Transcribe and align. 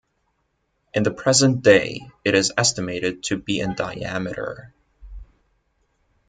In 0.95 1.03
the 1.03 1.11
present 1.11 1.61
day 1.63 2.01
it 2.25 2.33
is 2.33 2.51
estimated 2.57 3.21
to 3.25 3.37
be 3.37 3.59
in 3.59 3.75
diameter. 3.75 4.73